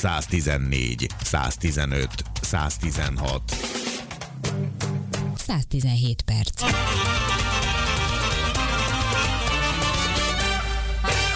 114, 0.00 1.06
115, 1.22 2.24
116. 2.40 3.42
117 5.36 6.22
perc. 6.22 6.62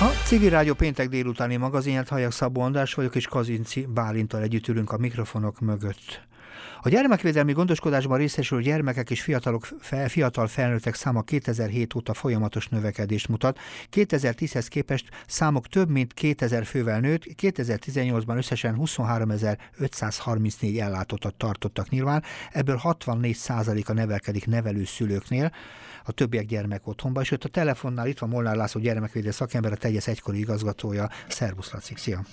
A 0.00 0.10
Civil 0.24 0.50
Rádió 0.50 0.74
péntek 0.74 1.08
délutáni 1.08 1.56
magazinját 1.56 2.08
hallják 2.08 2.30
Szabó 2.30 2.60
András 2.60 2.94
vagyok, 2.94 3.14
és 3.14 3.26
Kazinci 3.26 3.86
Bálintal 3.86 4.42
együtt 4.42 4.68
ülünk 4.68 4.92
a 4.92 4.98
mikrofonok 4.98 5.60
mögött. 5.60 6.26
A 6.82 6.88
gyermekvédelmi 6.88 7.52
gondoskodásban 7.52 8.18
részesülő 8.18 8.62
gyermekek 8.62 9.10
és 9.10 9.22
fiatalok, 9.22 9.68
fiatal 10.06 10.46
felnőttek 10.46 10.94
száma 10.94 11.22
2007 11.22 11.94
óta 11.94 12.14
folyamatos 12.14 12.68
növekedést 12.68 13.28
mutat. 13.28 13.58
2010-hez 13.92 14.66
képest 14.68 15.08
számok 15.26 15.68
több 15.68 15.88
mint 15.88 16.12
2000 16.12 16.64
fővel 16.64 17.00
nőtt, 17.00 17.24
2018-ban 17.42 18.36
összesen 18.36 18.76
23.534 18.80 20.80
ellátottat 20.80 21.34
tartottak 21.34 21.88
nyilván, 21.88 22.22
ebből 22.52 22.76
64 22.76 23.36
a 23.84 23.92
nevelkedik 23.92 24.46
nevelőszülőknél, 24.46 25.52
a 26.04 26.12
többiek 26.12 26.46
gyermek 26.46 26.86
otthonba, 26.86 27.20
és 27.20 27.30
ott 27.30 27.44
a 27.44 27.48
telefonnál 27.48 28.06
itt 28.06 28.18
van 28.18 28.28
Molnár 28.28 28.56
László 28.56 28.80
gyermekvédő 28.80 29.30
szakember, 29.30 29.72
a 29.72 29.76
teljes 29.76 30.06
egykori 30.06 30.38
igazgatója. 30.38 31.10
Szervusz, 31.28 31.72
Laci, 31.72 31.94
szia! 31.96 32.24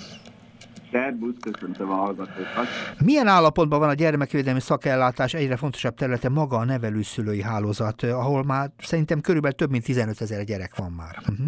Szerbusz, 0.91 1.35
köszöntöm 1.41 1.89
a 1.89 1.95
hallgatókat. 1.95 2.67
Milyen 3.03 3.27
állapotban 3.27 3.79
van 3.79 3.89
a 3.89 3.93
gyermekvédelmi 3.93 4.59
szakellátás 4.59 5.33
egyre 5.33 5.55
fontosabb 5.55 5.95
területe 5.95 6.29
maga 6.29 6.57
a 6.57 6.65
nevelőszülői 6.65 7.41
hálózat, 7.41 8.03
ahol 8.03 8.43
már 8.43 8.69
szerintem 8.77 9.21
körülbelül 9.21 9.57
több 9.57 9.69
mint 9.69 9.83
15 9.83 10.21
ezer 10.21 10.43
gyerek 10.43 10.75
van 10.75 10.91
már. 10.91 11.15
Uh-huh. 11.19 11.45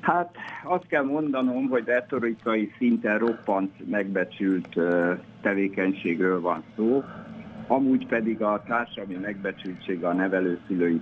Hát 0.00 0.34
azt 0.64 0.86
kell 0.86 1.02
mondanom, 1.02 1.68
hogy 1.68 1.84
retorikai 1.84 2.72
szinten 2.78 3.18
roppant 3.18 3.90
megbecsült 3.90 4.76
tevékenységről 5.40 6.40
van 6.40 6.62
szó 6.76 7.04
amúgy 7.68 8.06
pedig 8.06 8.42
a 8.42 8.62
társadalmi 8.66 9.14
megbecsültsége 9.14 10.08
a 10.08 10.12
nevelőszülői 10.12 11.00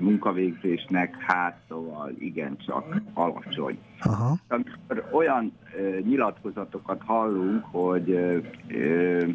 munkavégzésnek 0.00 1.16
hát 1.20 1.58
szóval 1.68 2.10
igencsak 2.18 2.96
alacsony. 3.14 3.78
Aha. 4.00 4.36
Amikor 4.48 5.08
olyan 5.12 5.52
ö, 5.76 5.98
nyilatkozatokat 5.98 7.02
hallunk, 7.04 7.64
hogy 7.64 8.10
ö, 8.10 8.38
ö, 8.68 9.26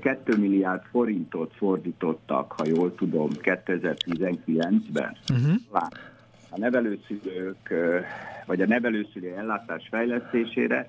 2 0.00 0.36
milliárd 0.36 0.82
forintot 0.90 1.52
fordítottak, 1.56 2.52
ha 2.52 2.66
jól 2.66 2.94
tudom, 2.94 3.30
2019-ben. 3.42 5.16
Uh-huh. 5.32 5.54
A 6.50 6.58
nevelőszülők, 6.58 7.74
vagy 8.46 8.60
a 8.60 8.66
nevelőszülő 8.66 9.34
ellátás 9.36 9.88
fejlesztésére, 9.90 10.88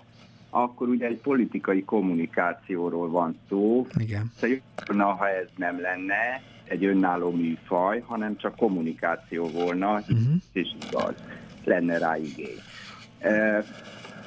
akkor 0.53 0.87
ugye 0.89 1.07
egy 1.07 1.17
politikai 1.17 1.83
kommunikációról 1.83 3.09
van 3.09 3.37
szó. 3.49 3.87
Igen. 3.97 4.31
Szóval, 4.35 5.15
ha 5.15 5.29
ez 5.29 5.47
nem 5.55 5.81
lenne 5.81 6.41
egy 6.63 6.85
önálló 6.85 7.31
műfaj, 7.31 7.99
hanem 7.99 8.37
csak 8.37 8.55
kommunikáció 8.55 9.47
volna, 9.47 9.91
uh-huh. 9.91 10.17
és 10.51 10.67
igaz, 10.87 11.15
lenne 11.63 11.97
rá 11.97 12.17
igény. 12.17 12.59
Uh, 13.23 13.65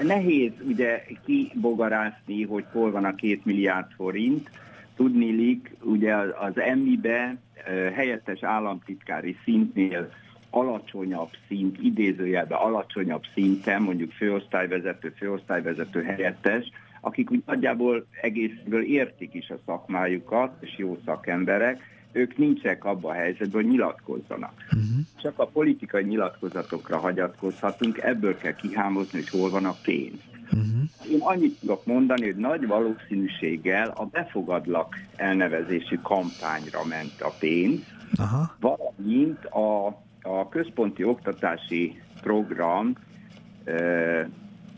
nehéz 0.06 0.52
ugye 0.68 1.04
kibogarászni, 1.24 2.42
hogy 2.42 2.64
hol 2.72 2.90
van 2.90 3.04
a 3.04 3.14
két 3.14 3.44
milliárd 3.44 3.90
forint. 3.96 4.50
Tudnilik, 4.96 5.76
ugye 5.82 6.14
az 6.16 6.58
emmi-be 6.58 7.36
uh, 7.56 7.90
helyettes 7.92 8.42
államtitkári 8.42 9.36
szintnél 9.44 10.10
alacsonyabb 10.54 11.30
szint, 11.48 11.78
idézőjelben 11.82 12.58
alacsonyabb 12.58 13.22
szinten, 13.34 13.82
mondjuk 13.82 14.12
főosztályvezető, 14.12 15.12
főosztályvezető 15.16 16.02
helyettes, 16.02 16.70
akik 17.00 17.30
úgy 17.30 17.42
nagyjából 17.46 18.06
egészből 18.20 18.82
értik 18.82 19.34
is 19.34 19.50
a 19.50 19.58
szakmájukat, 19.66 20.52
és 20.60 20.74
jó 20.76 20.98
szakemberek, 21.04 21.82
ők 22.12 22.36
nincsenek 22.36 22.84
abban 22.84 23.10
a 23.10 23.14
helyzetben, 23.14 23.62
hogy 23.62 23.70
nyilatkozzanak. 23.70 24.52
Uh-huh. 24.66 25.06
Csak 25.22 25.38
a 25.38 25.46
politikai 25.46 26.04
nyilatkozatokra 26.04 26.98
hagyatkozhatunk, 26.98 27.98
ebből 27.98 28.36
kell 28.36 28.54
kihámozni, 28.54 29.18
hogy 29.18 29.28
hol 29.28 29.50
van 29.50 29.64
a 29.64 29.76
pénz. 29.82 30.18
Uh-huh. 30.44 31.12
Én 31.12 31.20
annyit 31.20 31.58
tudok 31.60 31.86
mondani, 31.86 32.24
hogy 32.24 32.36
nagy 32.36 32.66
valószínűséggel 32.66 33.92
a 33.96 34.04
befogadlak 34.04 34.94
elnevezésű 35.16 35.98
kampányra 36.02 36.84
ment 36.84 37.20
a 37.20 37.32
pénz, 37.38 37.80
Aha. 38.16 38.56
valamint 38.60 39.44
a 39.44 40.02
a 40.24 40.48
központi 40.48 41.04
oktatási 41.04 42.02
program 42.20 42.92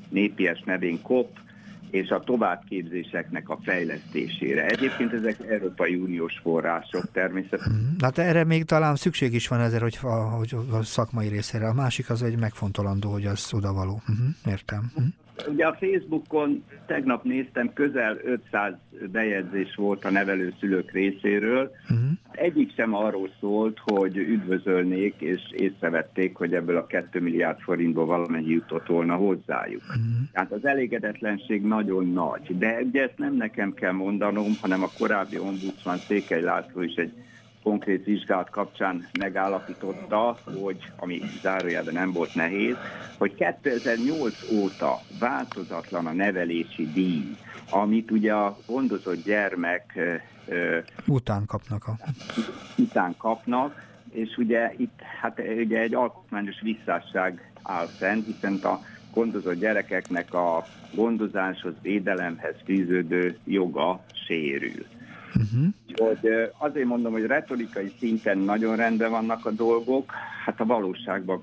népies 0.09 0.63
nevén 0.65 1.03
KOP 1.03 1.39
és 1.91 2.09
a 2.09 2.21
továbbképzéseknek 2.21 3.49
a 3.49 3.59
fejlesztésére. 3.63 4.67
Egyébként 4.67 5.13
ezek 5.13 5.37
Európai 5.49 5.95
Uniós 5.95 6.39
források 6.43 7.13
természetesen. 7.13 7.97
Hát 8.01 8.19
erre 8.19 8.45
még 8.45 8.65
talán 8.65 8.97
szükség 8.97 9.35
is 9.35 9.49
van 9.49 9.61
ezért, 9.61 9.83
hogy 9.83 9.99
a, 10.03 10.15
hogy 10.15 10.55
a 10.71 10.83
szakmai 10.83 11.29
részére. 11.29 11.69
A 11.69 11.73
másik 11.73 12.11
az 12.11 12.23
egy 12.23 12.39
megfontolandó, 12.39 13.11
hogy 13.11 13.27
az 13.27 13.51
odavaló. 13.53 14.01
Uh-huh, 14.09 14.27
értem. 14.47 14.91
Uh-huh. 14.95 15.13
Ugye 15.49 15.67
a 15.67 15.77
Facebookon 15.81 16.65
tegnap 16.87 17.25
néztem, 17.25 17.73
közel 17.73 18.19
500 18.25 18.75
bejegyzés 19.13 19.75
volt 19.75 20.05
a 20.05 20.11
nevelőszülők 20.11 20.93
részéről. 20.93 21.71
Uh-huh. 21.83 22.09
Egyik 22.31 22.75
sem 22.75 22.95
arról 22.95 23.31
szólt, 23.41 23.79
hogy 23.83 24.17
üdvözölnék, 24.17 25.15
és 25.19 25.41
észrevették, 25.51 26.37
hogy 26.37 26.55
ebből 26.55 26.77
a 26.77 26.87
2 26.87 27.21
milliárd 27.21 27.59
forintból 27.59 28.07
valamennyi 28.07 28.51
jutott 28.51 28.87
volna 28.87 29.15
hozzájuk. 29.15 29.83
Uh-huh. 29.83 30.31
Tehát 30.33 30.53
az 30.53 30.67
elégedetlenség 30.67 31.63
nagyon 31.63 32.13
nagy. 32.13 32.59
De 32.59 32.81
ugye 32.83 33.03
ezt 33.03 33.19
nem 33.19 33.35
nekem 33.35 33.75
kell 33.75 33.93
mondanom, 33.93 34.53
hanem 34.61 34.83
a 34.83 34.91
korábbi 34.99 35.39
ombudsman 35.39 35.97
Székely 35.97 36.43
László 36.43 36.83
is 36.83 36.95
egy 36.95 37.13
konkrét 37.67 38.05
vizsgálat 38.05 38.51
kapcsán 38.51 39.09
megállapította, 39.19 40.39
hogy, 40.61 40.93
ami 40.97 41.21
zárójelben 41.43 41.95
nem 41.95 42.13
volt 42.13 42.35
nehéz, 42.35 42.75
hogy 43.19 43.35
2008 43.35 44.35
óta 44.53 45.01
változatlan 45.19 46.07
a 46.07 46.13
nevelési 46.13 46.93
díj, 46.93 47.37
amit 47.71 48.11
ugye 48.11 48.33
a 48.35 48.57
gondozott 48.67 49.25
gyermek 49.25 49.99
után 51.07 51.47
kapnak. 51.47 51.87
A... 51.87 51.97
Után 52.77 53.15
kapnak, 53.19 53.87
és 54.11 54.37
ugye 54.37 54.73
itt 54.77 55.01
hát 55.21 55.43
ugye 55.57 55.81
egy 55.81 55.95
alkotmányos 55.95 56.61
visszásság 56.61 57.53
áll 57.63 57.87
fent, 57.87 58.27
hiszen 58.27 58.55
a 58.55 58.81
gondozott 59.15 59.59
gyerekeknek 59.59 60.35
a 60.35 60.65
gondozáshoz, 60.95 61.75
védelemhez 61.83 62.55
fűződő 62.65 63.39
joga 63.45 64.05
sérül. 64.27 64.87
Uh-huh. 65.35 65.75
Hogy 65.97 66.51
azért 66.59 66.87
mondom, 66.87 67.13
hogy 67.13 67.27
retorikai 67.27 67.95
szinten 67.99 68.39
nagyon 68.39 68.77
rendben 68.77 69.11
vannak 69.11 69.47
a 69.47 69.51
dolgok, 69.51 70.13
hát 70.45 70.61
a 70.61 70.65
valóságban 70.65 71.43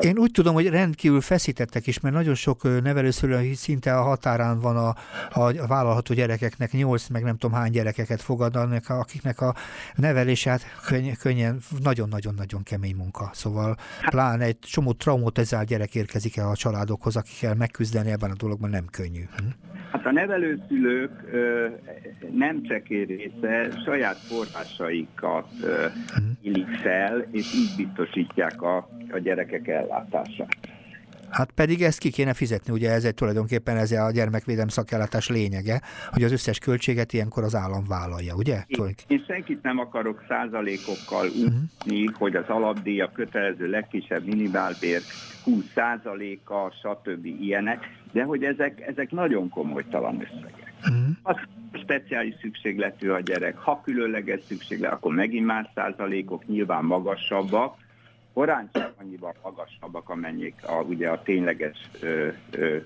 én 0.00 0.18
úgy 0.18 0.30
tudom, 0.30 0.54
hogy 0.54 0.68
rendkívül 0.68 1.20
feszítettek 1.20 1.86
is, 1.86 2.00
mert 2.00 2.14
nagyon 2.14 2.34
sok 2.34 2.82
nevelőszülő 2.82 3.54
szinte 3.54 3.96
a 3.96 4.02
határán 4.02 4.60
van 4.60 4.76
a, 4.76 4.94
a 5.40 5.66
vállalható 5.66 6.14
gyerekeknek, 6.14 6.72
nyolc 6.72 7.08
meg 7.08 7.22
nem 7.22 7.36
tudom 7.36 7.56
hány 7.56 7.70
gyerekeket 7.70 8.22
fogadnak, 8.22 8.88
akiknek 8.88 9.40
a 9.40 9.54
nevelését 9.94 10.64
könny, 10.86 11.12
könnyen, 11.20 11.60
nagyon-nagyon-nagyon 11.82 12.62
kemény 12.62 12.94
munka. 12.96 13.30
Szóval 13.32 13.76
hát- 14.00 14.10
pláne 14.10 14.44
egy 14.44 14.58
csomó 14.58 14.92
traumatizált 14.92 15.66
gyerek 15.66 15.94
érkezik 15.94 16.36
el 16.36 16.48
a 16.48 16.56
családokhoz, 16.56 17.16
akikkel 17.16 17.54
megküzdeni 17.54 18.10
ebben 18.10 18.30
a 18.30 18.36
dologban 18.36 18.70
nem 18.70 18.84
könnyű. 18.90 19.28
Hm? 19.36 19.75
Hát 19.96 20.06
a 20.06 20.12
nevelőszülők 20.12 21.10
nem 22.32 22.62
csekély 22.62 23.04
része 23.04 23.68
saját 23.84 24.16
forrásaikat 24.16 25.46
uh 25.62 26.80
fel, 26.82 27.26
és 27.30 27.54
így 27.54 27.86
biztosítják 27.86 28.62
a, 28.62 28.88
a 29.10 29.18
gyerekek 29.18 29.68
ellátását. 29.68 30.56
Hát 31.30 31.50
pedig 31.50 31.82
ezt 31.82 31.98
ki 31.98 32.10
kéne 32.10 32.34
fizetni, 32.34 32.72
ugye 32.72 32.90
ez 32.90 33.04
egy 33.04 33.14
tulajdonképpen 33.14 33.76
ez 33.76 33.92
a 33.92 34.10
gyermekvédelem 34.10 34.68
szakellátás 34.68 35.28
lényege, 35.28 35.80
hogy 36.10 36.22
az 36.22 36.32
összes 36.32 36.58
költséget 36.58 37.12
ilyenkor 37.12 37.42
az 37.44 37.54
állam 37.54 37.84
vállalja, 37.88 38.34
ugye? 38.34 38.64
Én, 38.66 38.94
én 39.06 39.24
senkit 39.26 39.62
nem 39.62 39.78
akarok 39.78 40.24
százalékokkal 40.28 41.26
uh-huh. 41.26 41.44
útni, 41.44 42.04
hogy 42.06 42.36
az 42.36 42.48
alapdíj, 42.48 43.00
a 43.00 43.10
kötelező 43.12 43.70
legkisebb 43.70 44.26
minimálbér 44.26 45.00
20 45.44 45.64
százaléka, 45.74 46.72
stb. 46.82 47.24
ilyenek, 47.24 47.95
de 48.16 48.24
hogy 48.24 48.44
ezek, 48.44 48.80
ezek 48.86 49.10
nagyon 49.10 49.48
komolytalan 49.48 50.20
összegek. 50.20 50.72
Uh-huh. 50.78 51.16
Az 51.22 51.36
speciális 51.72 52.34
szükségletű 52.40 53.08
a 53.08 53.20
gyerek, 53.20 53.58
ha 53.58 53.80
különleges 53.84 54.40
szükséglet, 54.46 54.92
akkor 54.92 55.14
megint 55.14 55.46
más 55.46 55.66
százalékok 55.74 56.46
nyilván 56.46 56.84
magasabbak, 56.84 57.76
korán 58.32 58.68
csak 58.72 58.92
annyiban 59.00 59.34
magasabbak, 59.42 60.08
amennyik 60.08 60.54
a, 60.62 60.82
ugye 60.82 61.08
a 61.08 61.22
tényleges 61.22 61.90
ö, 62.00 62.28
ö, 62.50 62.76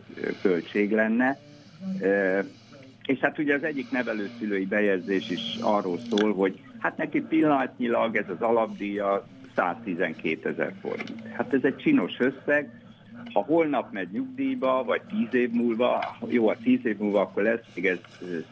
költség 0.43 0.93
lenne. 0.93 1.38
Ö, 2.00 2.38
és 3.06 3.19
hát 3.19 3.38
ugye 3.38 3.55
az 3.55 3.65
egyik 3.65 3.91
nevelőszülői 3.91 4.67
bejegyzés 4.67 5.31
is 5.31 5.59
arról 5.61 5.99
szól, 6.11 6.35
hogy 6.35 6.61
hát 6.79 6.97
neki 6.97 7.21
pillanatnyilag 7.21 8.17
ez 8.17 8.29
az 8.29 8.41
alapdíja 8.41 9.27
112 9.55 10.49
ezer 10.49 10.73
forint. 10.81 11.29
Hát 11.37 11.55
ez 11.55 11.65
egy 11.65 11.77
csinos 11.77 12.19
összeg, 12.19 12.81
ha 13.32 13.40
holnap 13.40 13.93
megy 13.93 14.08
nyugdíjba, 14.12 14.84
vagy 14.84 15.02
10 15.02 15.28
év 15.32 15.50
múlva, 15.50 16.17
jó, 16.28 16.49
a 16.49 16.56
10 16.62 16.78
év 16.82 16.99
múlva 16.99 17.20
akkor 17.20 17.43
lesz 17.43 17.64
még 17.75 17.87
ez 17.87 17.99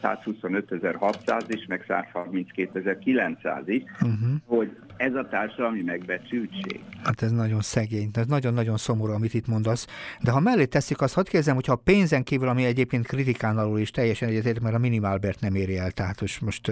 125.600 0.03 1.43
is, 1.47 1.65
meg 1.65 1.85
132.900 1.87 3.61
is, 3.65 3.83
uh-huh. 3.93 4.29
hogy 4.45 4.77
ez 4.99 5.15
a 5.15 5.27
társadalmi 5.27 5.81
megbecsültség. 5.81 6.79
Hát 7.03 7.21
ez 7.21 7.31
nagyon 7.31 7.61
szegény, 7.61 8.09
ez 8.13 8.25
nagyon-nagyon 8.25 8.77
szomorú, 8.77 9.11
amit 9.11 9.33
itt 9.33 9.47
mondasz. 9.47 9.87
De 10.21 10.31
ha 10.31 10.39
mellé 10.39 10.65
teszik, 10.65 11.01
azt 11.01 11.13
hadd 11.13 11.23
kérdezem, 11.23 11.55
hogyha 11.55 11.73
a 11.73 11.81
pénzen 11.83 12.23
kívül, 12.23 12.47
ami 12.47 12.65
egyébként 12.65 13.07
kritikán 13.07 13.57
alul 13.57 13.79
is 13.79 13.91
teljesen 13.91 14.29
egyetért, 14.29 14.59
mert 14.59 14.75
a 14.75 14.79
minimálbért 14.79 15.39
nem 15.39 15.55
éri 15.55 15.77
el, 15.77 15.91
tehát 15.91 16.21
most, 16.21 16.41
most 16.41 16.71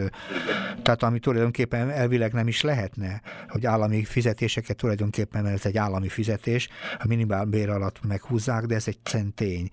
tehát 0.81 1.03
ami 1.03 1.19
tulajdonképpen 1.19 1.89
elvileg 1.89 2.33
nem 2.33 2.47
is 2.47 2.61
lehetne, 2.61 3.21
hogy 3.47 3.65
állami 3.65 4.03
fizetéseket 4.03 4.77
tulajdonképpen, 4.77 5.43
mert 5.43 5.55
ez 5.55 5.65
egy 5.65 5.77
állami 5.77 6.07
fizetés, 6.07 6.69
a 6.99 7.07
minimálbér 7.07 7.69
alatt 7.69 7.86
meghúzzák, 8.07 8.65
de 8.65 8.75
ez 8.75 8.87
egy 8.87 8.97
centény. 9.03 9.69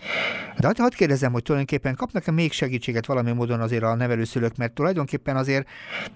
De 0.61 0.67
hát 0.67 0.79
hadd 0.79 0.95
kérdezem, 0.97 1.33
hogy 1.33 1.43
tulajdonképpen 1.43 1.95
kapnak-e 1.95 2.31
még 2.31 2.53
segítséget 2.53 3.07
valami 3.07 3.33
módon 3.33 3.61
azért 3.61 3.83
a 3.83 3.95
nevelőszülők, 3.95 4.57
mert 4.57 4.73
tulajdonképpen 4.73 5.37
azért 5.37 5.69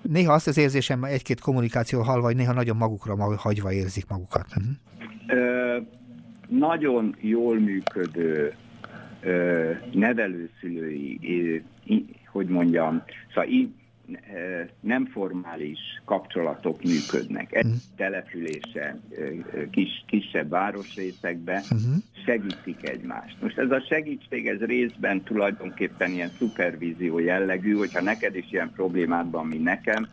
néha 0.02 0.32
azt 0.32 0.46
az 0.46 0.58
érzésem 0.58 1.04
egy-két 1.04 1.40
kommunikáció 1.40 2.00
halva, 2.00 2.22
vagy 2.22 2.36
néha 2.36 2.52
nagyon 2.52 2.76
magukra 2.76 3.36
hagyva 3.36 3.72
érzik 3.72 4.06
magukat. 4.08 4.46
Uh-huh. 4.48 4.72
Ö, 5.26 5.76
nagyon 6.48 7.16
jól 7.20 7.58
működő 7.58 8.52
ö, 9.20 9.70
nevelőszülői, 9.92 11.18
ö, 11.22 11.56
hogy 12.32 12.46
mondjam, 12.46 13.02
szóval 13.28 13.50
nem 14.80 15.06
formális 15.06 15.78
kapcsolatok 16.04 16.82
működnek. 16.82 17.54
Egy 17.54 17.64
uh-huh. 17.64 17.80
települése 17.96 18.98
kis, 19.70 20.04
kisebb 20.06 20.48
városrészekbe 20.48 21.62
uh-huh. 21.62 21.94
segítik 22.24 22.88
egymást. 22.88 23.42
Most 23.42 23.58
ez 23.58 23.70
a 23.70 23.80
segítség, 23.88 24.46
ez 24.46 24.60
részben 24.60 25.22
tulajdonképpen 25.22 26.10
ilyen 26.10 26.30
szupervízió 26.38 27.18
jellegű, 27.18 27.74
hogyha 27.74 28.02
neked 28.02 28.36
is 28.36 28.46
ilyen 28.50 28.72
problémád 28.74 29.30
van, 29.30 29.46
mint 29.46 29.62
nekem, 29.62 30.08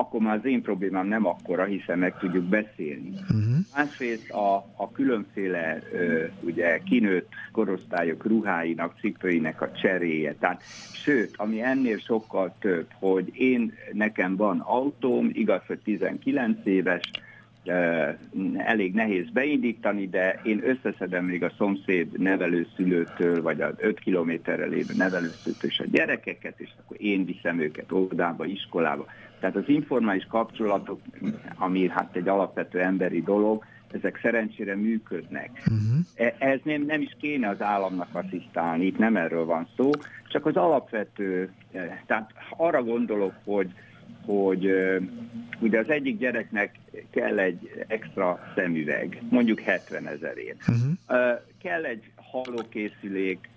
akkor 0.00 0.20
már 0.20 0.36
az 0.36 0.44
én 0.44 0.62
problémám 0.62 1.06
nem 1.06 1.26
akkora, 1.26 1.64
hiszen 1.64 1.98
meg 1.98 2.18
tudjuk 2.18 2.44
beszélni. 2.44 3.12
Uh-huh. 3.22 3.56
Másrészt 3.74 4.30
a, 4.30 4.54
a 4.76 4.90
különféle 4.92 5.82
ö, 5.92 6.24
ugye 6.40 6.78
kinőtt 6.78 7.28
korosztályok 7.52 8.26
ruháinak, 8.26 8.98
cipőinek 9.00 9.60
a 9.62 9.72
cseréje, 9.72 10.34
tehát 10.34 10.62
sőt, 10.92 11.34
ami 11.36 11.62
ennél 11.62 11.98
sokkal 11.98 12.54
több, 12.58 12.86
hogy 12.98 13.30
én, 13.34 13.72
nekem 13.92 14.36
van 14.36 14.58
autóm, 14.58 15.30
igaz, 15.32 15.62
hogy 15.66 15.78
19 15.78 16.58
éves, 16.64 17.10
elég 18.56 18.94
nehéz 18.94 19.30
beindítani, 19.30 20.08
de 20.08 20.40
én 20.42 20.62
összeszedem 20.64 21.24
még 21.24 21.42
a 21.44 21.52
szomszéd 21.56 22.18
nevelőszülőtől, 22.18 23.42
vagy 23.42 23.60
az 23.60 23.74
5 23.76 23.98
kilométerre 23.98 24.66
lévő 24.66 24.94
nevelőszülőtől 24.96 25.70
is 25.70 25.78
a 25.78 25.84
gyerekeket, 25.90 26.60
és 26.60 26.70
akkor 26.84 26.96
én 27.00 27.24
viszem 27.24 27.60
őket 27.60 27.92
óvodába, 27.92 28.44
iskolába. 28.44 29.06
Tehát 29.40 29.56
az 29.56 29.68
informális 29.68 30.26
kapcsolatok, 30.28 31.00
ami 31.56 31.88
hát 31.88 32.16
egy 32.16 32.28
alapvető 32.28 32.80
emberi 32.80 33.22
dolog, 33.22 33.64
ezek 33.92 34.18
szerencsére 34.22 34.76
működnek. 34.76 35.50
Uh-huh. 35.58 36.34
Ez 36.38 36.58
nem, 36.62 36.82
nem 36.82 37.00
is 37.00 37.16
kéne 37.20 37.48
az 37.48 37.62
államnak 37.62 38.08
asszisztálni, 38.12 38.84
itt 38.84 38.98
nem 38.98 39.16
erről 39.16 39.44
van 39.44 39.66
szó, 39.76 39.90
csak 40.28 40.46
az 40.46 40.56
alapvető, 40.56 41.50
e, 41.72 42.02
tehát 42.06 42.32
arra 42.56 42.82
gondolok, 42.82 43.34
hogy, 43.44 43.72
hogy 44.24 44.70
ugye 45.60 45.78
az 45.78 45.88
egyik 45.88 46.18
gyereknek 46.18 46.78
kell 47.10 47.38
egy 47.38 47.84
extra 47.86 48.38
szemüveg, 48.54 49.22
mondjuk 49.30 49.60
70 49.60 50.06
ezerért. 50.08 50.60
Uh-huh. 50.68 51.38
Kell 51.62 51.84
egy 51.84 52.10
hallókészülék 52.16 53.48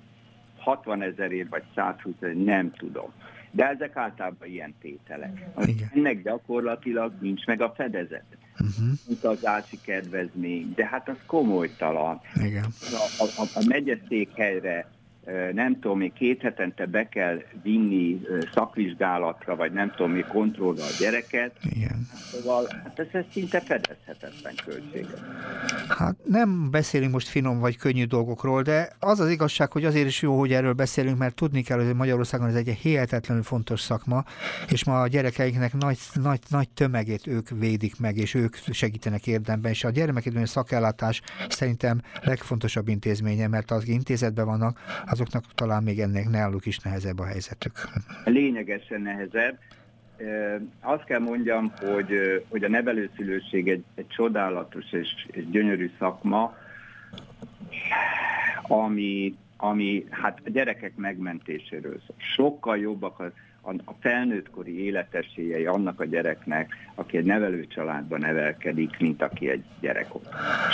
60 0.58 1.02
ezerért, 1.02 1.50
vagy 1.50 1.64
120 1.76 2.14
ezerért, 2.18 2.44
nem 2.46 2.72
tudom. 2.72 3.12
De 3.52 3.70
ezek 3.70 3.96
általában 3.96 4.48
ilyen 4.48 4.74
tételek. 4.82 5.46
Ennek 5.94 6.24
gyakorlatilag 6.24 7.14
nincs 7.20 7.46
meg 7.46 7.62
a 7.62 7.74
fedezet. 7.76 8.26
Uh-huh. 8.60 8.98
Utazási 9.08 9.80
kedvezmény, 9.82 10.74
de 10.76 10.86
hát 10.86 11.10
az 11.10 11.18
komolytalan. 11.26 12.22
Igen. 12.44 12.66
A, 13.18 13.24
a, 13.24 13.44
a 13.54 13.64
megyeszékhelyre 13.68 14.88
nem 15.54 15.80
tudom, 15.80 15.98
még 15.98 16.14
két 16.14 16.42
hetente 16.42 16.86
be 16.86 17.10
kell 17.10 17.42
vinni 17.64 18.22
szakvizsgálatra, 18.54 19.56
vagy 19.56 19.72
nem 19.72 19.92
tudom, 19.96 20.12
még 20.12 20.26
kontrollra 20.26 20.84
a 20.84 20.96
gyereket. 21.00 21.52
Igen. 21.76 22.08
Szóval 22.32 22.68
hát 22.84 23.00
ez, 23.00 23.06
ez 23.12 23.24
szinte 23.32 23.60
fedezhetetlen 23.60 24.54
költsége. 24.66 25.08
Hát 25.88 26.16
nem 26.26 26.72
beszélünk 26.72 27.12
most 27.12 27.28
finom 27.28 27.60
vagy 27.60 27.78
könnyű 27.78 28.06
dolgokról, 28.06 28.62
de 28.62 28.90
az 29.00 29.20
az 29.20 29.30
igazság, 29.30 29.72
hogy 29.72 29.86
azért 29.86 30.08
is 30.08 30.22
jó, 30.22 30.40
hogy 30.40 30.54
erről 30.54 30.74
beszélünk, 30.74 31.18
mert 31.18 31.36
tudni 31.36 31.62
kell, 31.62 31.86
hogy 31.86 31.96
Magyarországon 31.96 32.48
ez 32.48 32.56
egy 32.56 32.70
hihetetlenül 32.70 33.44
fontos 33.44 33.80
szakma, 33.80 34.24
és 34.70 34.84
ma 34.86 35.02
a 35.02 35.08
gyerekeiknek 35.08 35.74
nagy, 35.74 35.98
nagy, 36.14 36.40
nagy 36.50 36.70
tömegét 36.70 37.28
ők 37.28 37.50
védik 37.50 38.00
meg, 38.00 38.18
és 38.18 38.34
ők 38.34 38.56
segítenek 38.56 39.28
érdemben, 39.28 39.72
és 39.72 39.84
a 39.84 39.90
gyermekidőn 39.90 40.46
szakellátás 40.46 41.22
szerintem 41.50 42.02
legfontosabb 42.22 42.88
intézménye, 42.88 43.48
mert 43.48 43.72
az 43.72 43.88
intézetben 43.88 44.46
vannak, 44.46 44.80
azoknak 45.14 45.44
talán 45.56 45.84
még 45.84 46.00
ennek 46.00 46.30
náluk 46.30 46.66
is 46.66 46.80
nehezebb 46.80 47.20
a 47.20 47.26
helyzetük. 47.26 47.72
Lényegesen 48.26 49.02
nehezebb. 49.02 49.58
Azt 50.80 51.04
kell 51.04 51.20
mondjam, 51.20 51.74
hogy, 51.80 52.10
hogy 52.50 52.64
a 52.64 52.70
nevelőszülőség 52.70 53.70
egy, 53.70 53.84
egy 53.96 54.08
csodálatos 54.08 54.92
és, 54.92 55.08
és 55.32 55.50
gyönyörű 55.50 55.92
szakma, 56.00 56.58
ami, 58.62 59.36
ami 59.58 60.06
hát 60.10 60.40
a 60.46 60.50
gyerekek 60.50 60.96
megmentéséről 60.96 62.02
szól. 62.08 62.16
Sokkal 62.18 62.78
jobbak 62.78 63.20
az 63.20 63.32
a 63.86 63.94
felnőttkori 64.00 64.84
életesélyei 64.84 65.66
annak 65.66 66.00
a 66.00 66.06
gyereknek, 66.06 66.76
aki 66.96 67.18
egy 67.18 67.26
nevelőcsaládban 67.26 68.20
nevelkedik, 68.20 69.00
mint 69.00 69.22
aki 69.22 69.50
egy 69.50 69.64
gyerek. 69.80 70.08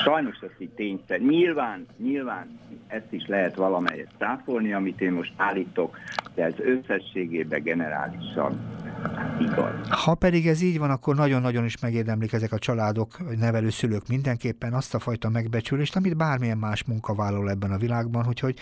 Sajnos 0.03 0.37
ez 0.41 0.49
így 0.57 0.69
tényszer. 0.69 1.19
Nyilván, 1.19 1.85
nyilván 1.97 2.59
ezt 2.89 3.07
is 3.09 3.27
lehet 3.27 3.55
valamelyet 3.55 4.09
száfolni, 4.19 4.73
amit 4.73 5.01
én 5.01 5.11
most 5.11 5.33
állítok, 5.35 5.97
de 6.35 6.43
ez 6.43 6.53
összességében 6.57 7.63
generálisan 7.63 8.59
igaz. 9.39 9.89
Ha 9.89 10.15
pedig 10.15 10.47
ez 10.47 10.61
így 10.61 10.79
van, 10.79 10.89
akkor 10.89 11.15
nagyon-nagyon 11.15 11.65
is 11.65 11.79
megérdemlik 11.79 12.33
ezek 12.33 12.51
a 12.51 12.59
családok, 12.59 13.37
nevelőszülők 13.37 14.07
mindenképpen 14.07 14.73
azt 14.73 14.93
a 14.93 14.99
fajta 14.99 15.29
megbecsülést, 15.29 15.95
amit 15.95 16.17
bármilyen 16.17 16.57
más 16.57 16.83
munkavállaló 16.83 17.47
ebben 17.47 17.71
a 17.71 17.77
világban, 17.77 18.27
úgyhogy 18.27 18.59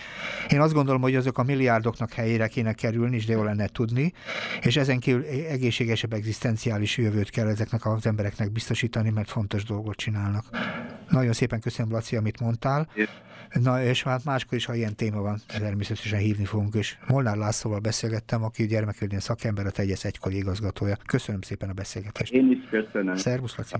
én 0.48 0.60
azt 0.60 0.72
gondolom, 0.72 1.00
hogy 1.00 1.14
azok 1.14 1.38
a 1.38 1.42
milliárdoknak 1.42 2.12
helyére 2.12 2.46
kéne 2.46 2.72
kerülni, 2.72 3.16
és 3.16 3.26
de 3.26 3.32
jó 3.32 3.42
lenne 3.42 3.66
tudni, 3.66 4.12
és 4.60 4.76
ezen 4.76 4.98
kívül 4.98 5.24
egészségesebb 5.48 6.12
egzisztenciális 6.12 6.96
jövőt 6.96 7.30
kell 7.30 7.46
ezeknek 7.46 7.86
az 7.86 8.06
embereknek 8.06 8.52
biztosítani, 8.52 9.10
mert 9.10 9.30
fontos 9.30 9.64
dolgot 9.64 9.96
csinálnak. 9.96 10.44
Nagyon 11.10 11.32
szépen 11.32 11.60
köszönöm, 11.60 11.92
Laci, 11.92 12.16
amit 12.16 12.40
mondtál. 12.40 12.88
Na, 13.52 13.82
és 13.82 14.02
hát 14.02 14.24
máskor 14.24 14.58
is, 14.58 14.64
ha 14.64 14.74
ilyen 14.74 14.94
téma 14.94 15.20
van, 15.20 15.40
természetesen 15.46 16.18
hívni 16.18 16.44
fogunk, 16.44 16.74
és 16.74 16.96
Molnár 17.06 17.36
Lászlóval 17.36 17.80
beszélgettem, 17.80 18.44
aki 18.44 18.66
gyermekvédelmi 18.66 19.22
szakember, 19.22 19.66
a 19.66 19.70
Tegyesz 19.70 20.04
egykori 20.04 20.36
igazgatója. 20.36 20.96
Köszönöm 21.06 21.40
szépen 21.40 21.68
a 21.68 21.72
beszélgetést. 21.72 22.32
Én 22.32 22.50
is 22.50 22.68
köszönöm. 22.70 23.16
Szervusz, 23.16 23.56
Laci. 23.56 23.74